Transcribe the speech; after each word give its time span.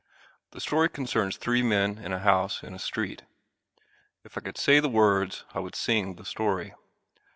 The 0.49 0.59
story 0.59 0.89
concerns 0.89 1.37
three 1.37 1.61
men 1.61 1.99
in 1.99 2.11
a 2.11 2.17
house 2.17 2.63
in 2.63 2.73
a 2.73 2.79
street. 2.79 3.21
If 4.23 4.35
I 4.35 4.41
could 4.41 4.57
say 4.57 4.79
the 4.79 4.89
words 4.89 5.45
I 5.53 5.59
would 5.59 5.75
sing 5.75 6.15
the 6.15 6.25
story. 6.25 6.73